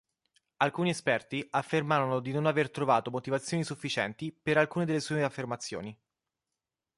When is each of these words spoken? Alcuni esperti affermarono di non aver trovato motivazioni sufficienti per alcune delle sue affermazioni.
Alcuni 0.57 0.89
esperti 0.89 1.45
affermarono 1.51 2.21
di 2.21 2.31
non 2.31 2.47
aver 2.47 2.71
trovato 2.71 3.11
motivazioni 3.11 3.63
sufficienti 3.63 4.31
per 4.31 4.57
alcune 4.57 4.85
delle 4.85 4.99
sue 4.99 5.21
affermazioni. 5.23 5.95